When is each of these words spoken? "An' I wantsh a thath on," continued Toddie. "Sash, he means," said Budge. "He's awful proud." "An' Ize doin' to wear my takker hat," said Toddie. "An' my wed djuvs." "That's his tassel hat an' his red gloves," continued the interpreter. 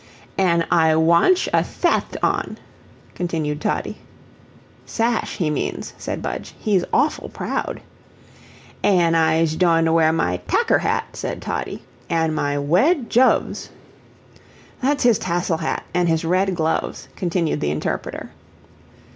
"An' 0.39 0.65
I 0.71 0.93
wantsh 0.95 1.47
a 1.53 1.61
thath 1.63 2.17
on," 2.23 2.57
continued 3.13 3.61
Toddie. 3.61 3.99
"Sash, 4.87 5.35
he 5.37 5.51
means," 5.51 5.93
said 5.99 6.23
Budge. 6.23 6.55
"He's 6.57 6.83
awful 6.91 7.29
proud." 7.29 7.81
"An' 8.81 9.13
Ize 9.13 9.55
doin' 9.55 9.85
to 9.85 9.93
wear 9.93 10.11
my 10.11 10.37
takker 10.47 10.79
hat," 10.79 11.09
said 11.15 11.39
Toddie. 11.39 11.83
"An' 12.09 12.33
my 12.33 12.57
wed 12.57 13.11
djuvs." 13.11 13.69
"That's 14.81 15.03
his 15.03 15.19
tassel 15.19 15.57
hat 15.57 15.83
an' 15.93 16.07
his 16.07 16.25
red 16.25 16.55
gloves," 16.55 17.07
continued 17.15 17.61
the 17.61 17.69
interpreter. 17.69 18.31